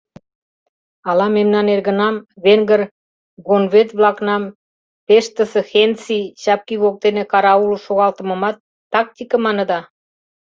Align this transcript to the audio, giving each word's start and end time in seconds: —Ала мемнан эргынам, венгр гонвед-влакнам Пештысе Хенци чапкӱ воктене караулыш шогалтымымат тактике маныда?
—Ала 1.09 1.27
мемнан 1.37 1.67
эргынам, 1.73 2.15
венгр 2.43 2.81
гонвед-влакнам 3.47 4.43
Пештысе 5.07 5.61
Хенци 5.71 6.19
чапкӱ 6.41 6.75
воктене 6.83 7.23
караулыш 7.31 7.81
шогалтымымат 7.85 8.55
тактике 8.93 9.37
маныда? 9.45 9.79